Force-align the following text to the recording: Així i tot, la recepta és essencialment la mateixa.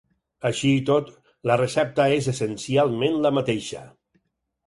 Així 0.49 0.69
i 0.75 0.79
tot, 0.89 1.11
la 1.51 1.57
recepta 1.61 2.07
és 2.15 2.29
essencialment 2.33 3.19
la 3.27 3.33
mateixa. 3.39 3.85